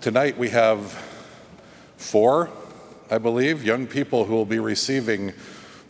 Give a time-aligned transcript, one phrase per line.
[0.00, 0.92] Tonight we have
[1.96, 2.50] four,
[3.10, 5.32] I believe, young people who will be receiving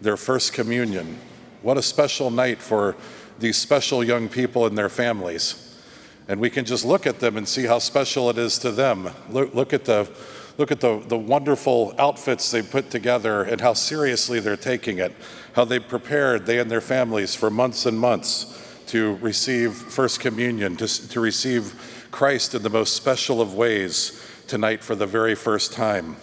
[0.00, 1.19] their first communion.
[1.61, 2.96] What a special night for
[3.38, 5.79] these special young people and their families.
[6.26, 9.11] And we can just look at them and see how special it is to them.
[9.29, 10.09] Look, look at the
[10.56, 15.14] look at the, the wonderful outfits they put together and how seriously they're taking it,
[15.52, 20.77] how they prepared, they and their families, for months and months to receive First Communion,
[20.79, 25.73] to, to receive Christ in the most special of ways tonight for the very first
[25.73, 26.16] time.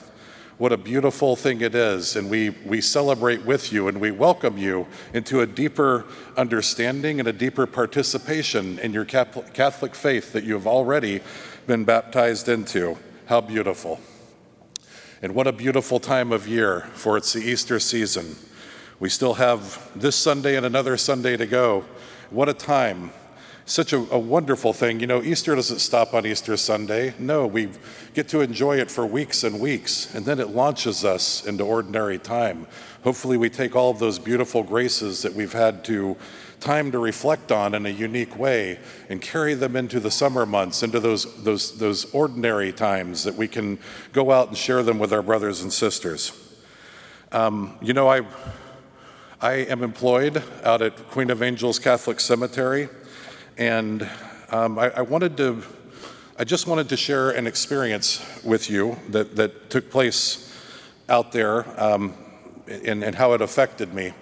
[0.57, 2.15] What a beautiful thing it is.
[2.15, 6.05] And we, we celebrate with you and we welcome you into a deeper
[6.37, 11.21] understanding and a deeper participation in your Catholic faith that you have already
[11.67, 12.97] been baptized into.
[13.25, 13.99] How beautiful.
[15.21, 18.35] And what a beautiful time of year, for it's the Easter season.
[18.99, 21.83] We still have this Sunday and another Sunday to go
[22.31, 23.11] what a time.
[23.67, 24.99] Such a, a, wonderful thing.
[24.99, 27.15] You know, Easter doesn't stop on Easter Sunday.
[27.17, 27.69] No, we
[28.13, 32.19] get to enjoy it for weeks and weeks, and then it launches us into ordinary
[32.19, 32.67] time.
[33.03, 36.15] Hopefully, we take all of those beautiful graces that we've had to
[36.59, 40.83] time to reflect on in a unique way and carry them into the summer months,
[40.83, 43.79] into those, those, those ordinary times that we can
[44.13, 46.31] go out and share them with our brothers and sisters.
[47.31, 48.21] Um, you know, I
[49.41, 52.87] I am employed out at Queen of Angels Catholic Cemetery,
[53.57, 54.09] and
[54.49, 55.63] um, I, I, wanted to,
[56.37, 60.53] I just wanted to share an experience with you that, that took place
[61.07, 62.13] out there um,
[62.67, 64.13] and, and how it affected me.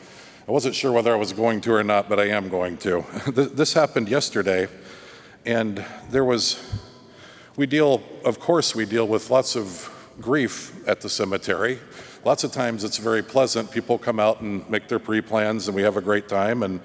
[0.47, 3.03] I wasn't sure whether I was going to or not, but I am going to.
[3.33, 4.67] this happened yesterday,
[5.45, 6.61] and there was,
[7.55, 9.89] we deal, of course, we deal with lots of
[10.21, 11.79] grief at the cemetery.
[12.25, 13.71] Lots of times it's very pleasant.
[13.71, 16.61] People come out and make their pre plans, and we have a great time.
[16.61, 16.81] And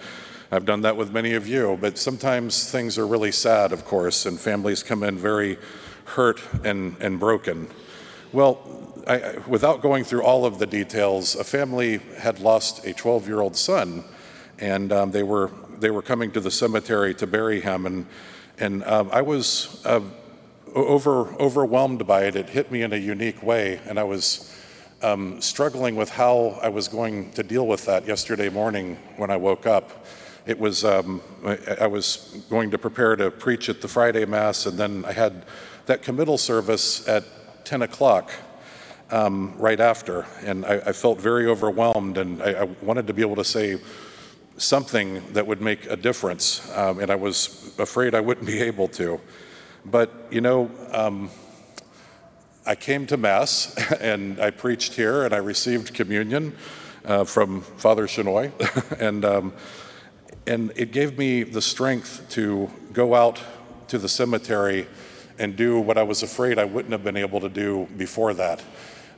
[0.51, 1.77] I've done that with many of you.
[1.79, 5.59] But sometimes things are really sad, of course, and families come in very
[6.05, 7.69] hurt and, and broken.
[8.33, 8.63] Well,
[9.07, 13.41] I, without going through all of the details, a family had lost a 12 year
[13.41, 14.05] old son,
[14.59, 15.51] and um, they, were,
[15.81, 17.85] they were coming to the cemetery to bury him.
[17.85, 18.07] And,
[18.59, 20.01] and um, I was uh,
[20.75, 22.37] over, overwhelmed by it.
[22.37, 24.55] It hit me in a unique way, and I was
[25.03, 29.37] um, struggling with how I was going to deal with that yesterday morning when I
[29.37, 30.07] woke up.
[30.49, 34.65] It was, um, I, I, was going to prepare to preach at the Friday Mass,
[34.65, 35.45] and then I had
[35.85, 37.23] that committal service at
[37.67, 38.31] 10 o'clock
[39.11, 40.25] um, right after.
[40.47, 43.79] And I, I, felt very overwhelmed, and I, I, wanted to be able to say
[44.57, 46.67] something that would make a difference.
[46.75, 49.21] Um, and I was afraid I wouldn't be able to.
[49.85, 51.29] But, you know, um,
[52.65, 56.57] I came to Mass and I preached here and I received communion
[57.05, 58.51] uh, from Father Chenoy.
[58.99, 59.53] and, um,
[60.49, 63.39] and it gave me the strength to go out
[63.89, 64.87] to the cemetery
[65.39, 68.65] and do what I was afraid I wouldn't have been able to do before that.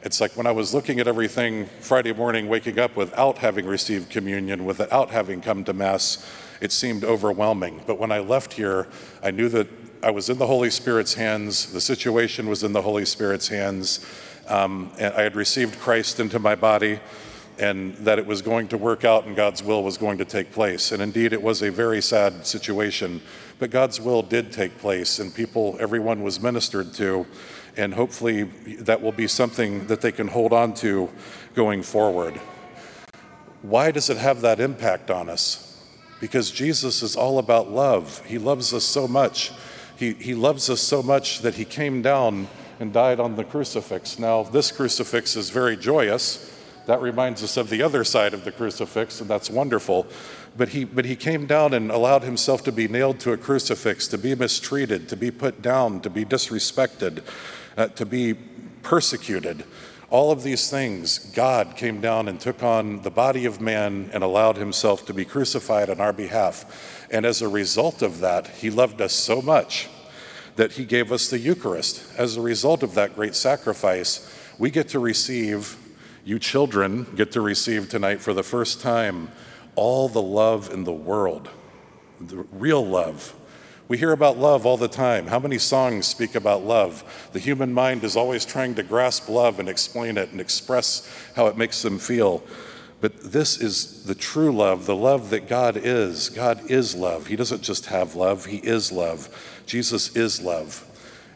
[0.03, 4.11] It's like when I was looking at everything Friday morning, waking up without having received
[4.11, 6.29] communion, without having come to Mass,
[6.61, 7.83] it seemed overwhelming.
[7.87, 8.89] But when I left here,
[9.23, 9.69] I knew that
[10.03, 11.73] I was in the Holy Spirit's hands.
[11.73, 14.05] The situation was in the Holy Spirit's hands.
[14.49, 16.99] Um, and I had received Christ into my body,
[17.61, 20.51] and that it was going to work out and God's will was going to take
[20.51, 20.93] place.
[20.93, 23.21] And indeed, it was a very sad situation.
[23.59, 27.27] But God's will did take place, and people, everyone was ministered to.
[27.77, 28.45] And hopefully,
[28.81, 31.11] that will be something that they can hold on to
[31.55, 32.41] going forward.
[33.63, 35.67] Why does it have that impact on us?
[36.21, 38.25] Because Jesus is all about love.
[38.25, 39.53] He loves us so much
[40.01, 42.49] he, he loves us so much that he came down
[42.81, 44.19] and died on the crucifix.
[44.19, 46.51] Now, this crucifix is very joyous.
[46.87, 50.07] That reminds us of the other side of the crucifix, and that's wonderful.
[50.57, 54.09] But he, but he came down and allowed himself to be nailed to a crucifix,
[54.09, 57.23] to be mistreated, to be put down, to be disrespected,
[57.77, 58.35] uh, to be
[58.83, 59.65] persecuted.
[60.11, 64.25] All of these things, God came down and took on the body of man and
[64.25, 67.07] allowed himself to be crucified on our behalf.
[67.13, 69.89] And as a result of that, he loved us so much
[70.57, 72.05] that he gave us the Eucharist.
[72.19, 74.29] As a result of that great sacrifice,
[74.59, 75.77] we get to receive,
[76.31, 79.33] you children get to receive tonight for the first time,
[79.75, 81.51] all the love in the world,
[82.21, 83.35] the real love.
[83.89, 85.27] We hear about love all the time.
[85.27, 87.29] How many songs speak about love?
[87.33, 91.49] The human mind is always trying to grasp love and explain it and express how
[91.49, 92.45] it makes them feel.
[93.01, 96.29] But this is the true love, the love that God is.
[96.29, 97.27] God is love.
[97.27, 99.63] He doesn't just have love, He is love.
[99.67, 100.87] Jesus is love.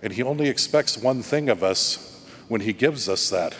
[0.04, 3.56] And He only expects one thing of us when He gives us that.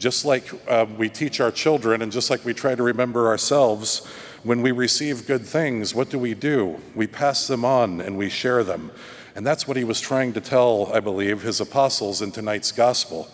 [0.00, 4.06] Just like uh, we teach our children, and just like we try to remember ourselves,
[4.42, 6.80] when we receive good things, what do we do?
[6.94, 8.92] We pass them on and we share them.
[9.36, 13.28] And that's what he was trying to tell, I believe, his apostles in tonight's gospel.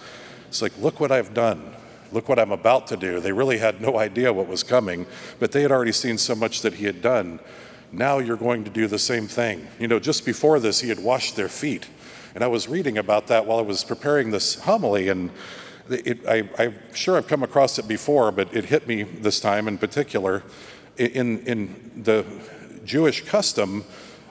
[0.49, 1.73] It's like, look what I've done.
[2.11, 3.21] Look what I'm about to do.
[3.21, 5.07] They really had no idea what was coming,
[5.39, 7.39] but they had already seen so much that he had done.
[7.93, 9.69] Now you're going to do the same thing.
[9.79, 11.87] You know, just before this, he had washed their feet.
[12.35, 15.31] And I was reading about that while I was preparing this homily, and
[15.89, 19.69] it, I, am sure I've come across it before, but it hit me this time
[19.69, 20.43] in particular.
[20.97, 22.25] In, in the
[22.85, 23.85] Jewish custom,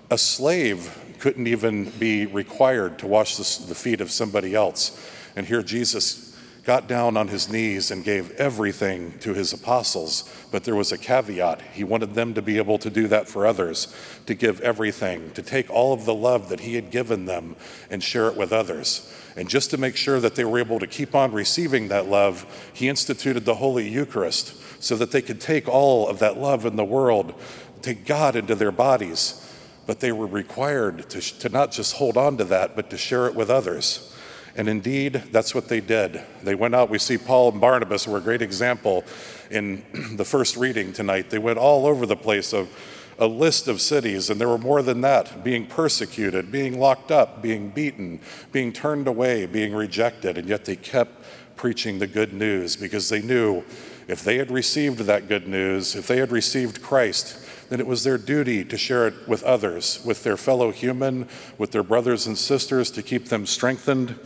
[0.09, 4.99] a slave couldn't even be required to wash the, the feet of somebody else.
[5.35, 6.34] And here Jesus
[6.65, 10.97] got down on his knees and gave everything to his apostles, but there was a
[10.97, 11.61] caveat.
[11.73, 13.95] He wanted them to be able to do that for others,
[14.25, 17.55] to give everything, to take all of the love that he had given them
[17.91, 19.13] and share it with others.
[19.37, 22.71] And just to make sure that they were able to keep on receiving that love,
[22.73, 26.77] he instituted the Holy Eucharist so that they could take all of that love in
[26.77, 27.35] the world,
[27.83, 29.41] take God into their bodies.
[29.85, 33.27] But they were required to, to not just hold on to that, but to share
[33.27, 34.14] it with others.
[34.55, 36.21] And indeed, that's what they did.
[36.41, 36.89] They went out.
[36.89, 39.03] We see Paul and Barnabas were a great example
[39.51, 39.83] in
[40.15, 41.29] the first reading tonight.
[41.29, 42.69] They went all over the place of
[43.17, 47.41] a list of cities, and there were more than that being persecuted, being locked up,
[47.41, 48.19] being beaten,
[48.51, 51.23] being turned away, being rejected, and yet they kept
[51.55, 53.63] preaching the good news because they knew
[54.07, 58.03] if they had received that good news, if they had received Christ, then it was
[58.03, 61.27] their duty to share it with others, with their fellow human,
[61.57, 64.19] with their brothers and sisters, to keep them strengthened.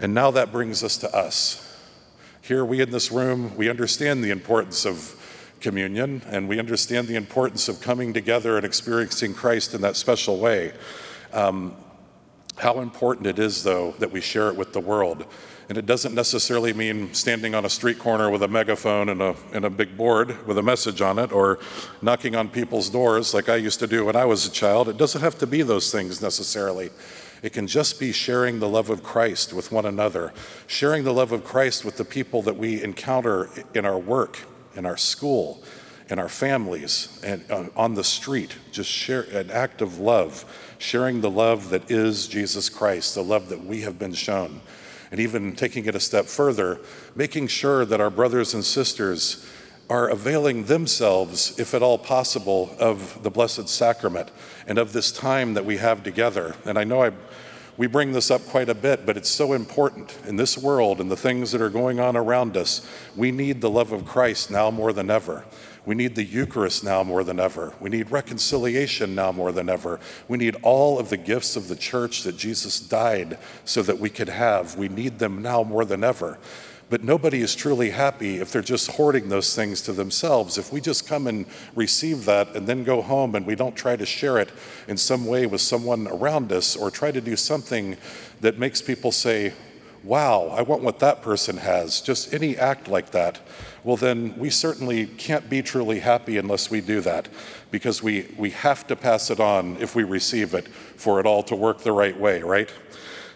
[0.00, 1.64] And now that brings us to us.
[2.40, 5.14] Here, we in this room, we understand the importance of
[5.60, 10.38] communion and we understand the importance of coming together and experiencing Christ in that special
[10.38, 10.72] way.
[11.32, 11.76] Um,
[12.58, 15.24] how important it is, though, that we share it with the world.
[15.68, 19.36] And it doesn't necessarily mean standing on a street corner with a megaphone and a,
[19.52, 21.58] and a big board with a message on it or
[22.00, 24.88] knocking on people's doors like I used to do when I was a child.
[24.88, 26.90] It doesn't have to be those things necessarily.
[27.42, 30.32] It can just be sharing the love of Christ with one another,
[30.66, 34.38] sharing the love of Christ with the people that we encounter in our work,
[34.74, 35.62] in our school,
[36.08, 38.56] in our families, and uh, on the street.
[38.72, 40.44] Just share an act of love,
[40.78, 44.60] sharing the love that is Jesus Christ, the love that we have been shown.
[45.10, 46.80] And even taking it a step further,
[47.14, 49.46] making sure that our brothers and sisters
[49.90, 54.30] are availing themselves, if at all possible, of the Blessed Sacrament
[54.66, 56.54] and of this time that we have together.
[56.66, 57.12] And I know I
[57.78, 61.08] we bring this up quite a bit, but it's so important in this world and
[61.08, 62.84] the things that are going on around us.
[63.14, 65.44] We need the love of Christ now more than ever.
[65.86, 67.72] We need the Eucharist now more than ever.
[67.78, 70.00] We need reconciliation now more than ever.
[70.26, 74.10] We need all of the gifts of the church that Jesus died so that we
[74.10, 74.76] could have.
[74.76, 76.36] We need them now more than ever.
[76.90, 80.56] But nobody is truly happy if they're just hoarding those things to themselves.
[80.56, 81.44] If we just come and
[81.74, 84.50] receive that and then go home and we don't try to share it
[84.86, 87.96] in some way with someone around us or try to do something
[88.40, 89.52] that makes people say,
[90.04, 93.40] Wow, I want what that person has, just any act like that,
[93.82, 97.28] well, then we certainly can't be truly happy unless we do that
[97.70, 101.42] because we, we have to pass it on if we receive it for it all
[101.42, 102.72] to work the right way, right?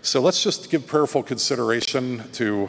[0.02, 2.68] So let's just give prayerful consideration to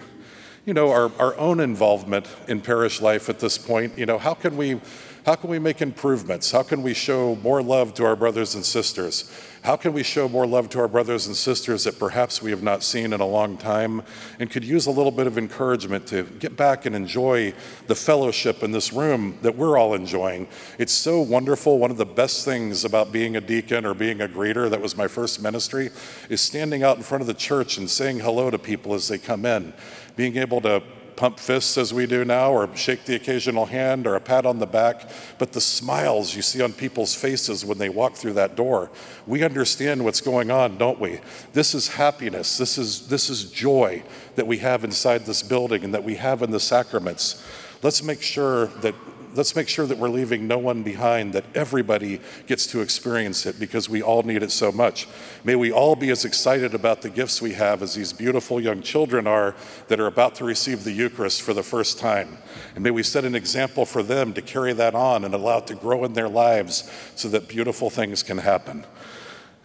[0.65, 3.97] you know, our, our own involvement in parish life at this point.
[3.97, 4.79] You know, how can we
[5.25, 6.51] how can we make improvements?
[6.51, 9.31] How can we show more love to our brothers and sisters?
[9.61, 12.61] How can we show more love to our brothers and sisters that perhaps we have
[12.61, 14.01] not seen in a long time
[14.37, 17.53] and could use a little bit of encouragement to get back and enjoy
[17.87, 20.45] the fellowship in this room that we're all enjoying?
[20.77, 21.79] It's so wonderful.
[21.79, 24.97] One of the best things about being a deacon or being a greeter, that was
[24.97, 25.89] my first ministry,
[26.27, 29.17] is standing out in front of the church and saying hello to people as they
[29.17, 29.71] come in
[30.15, 30.81] being able to
[31.15, 34.59] pump fists as we do now, or shake the occasional hand, or a pat on
[34.59, 38.55] the back, but the smiles you see on people's faces when they walk through that
[38.55, 38.89] door.
[39.27, 41.19] We understand what's going on, don't we?
[41.53, 42.57] This is happiness.
[42.57, 44.03] This is, this is joy
[44.35, 47.45] that we have inside this building and that we have in the sacraments.
[47.83, 48.95] Let's make sure that
[49.35, 53.59] let's make sure that we're leaving no one behind, that everybody gets to experience it
[53.59, 55.07] because we all need it so much.
[55.43, 58.81] May we all be as excited about the gifts we have as these beautiful young
[58.81, 59.55] children are
[59.87, 62.37] that are about to receive the Eucharist for the first time.
[62.75, 65.67] And may we set an example for them to carry that on and allow it
[65.67, 68.85] to grow in their lives so that beautiful things can happen.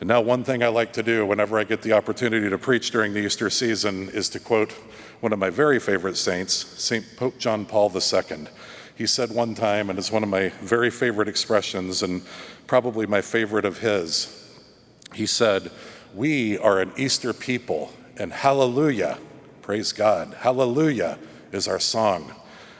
[0.00, 2.92] And now, one thing I like to do whenever I get the opportunity to preach
[2.92, 4.70] during the Easter season is to quote
[5.20, 7.04] one of my very favorite saints, St.
[7.16, 8.46] Pope John Paul II.
[8.98, 12.20] He said one time, and it's one of my very favorite expressions and
[12.66, 14.58] probably my favorite of his.
[15.14, 15.70] He said,
[16.12, 19.18] We are an Easter people, and hallelujah,
[19.62, 21.16] praise God, hallelujah
[21.52, 22.34] is our song.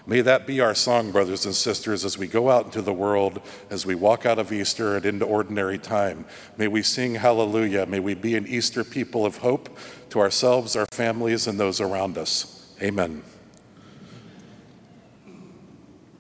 [0.08, 3.40] May that be our song, brothers and sisters, as we go out into the world,
[3.70, 6.24] as we walk out of Easter and into ordinary time.
[6.56, 7.86] May we sing hallelujah.
[7.86, 9.78] May we be an Easter people of hope
[10.10, 12.74] to ourselves, our families, and those around us.
[12.82, 13.22] Amen.